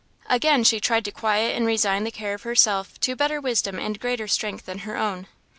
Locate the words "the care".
2.05-2.33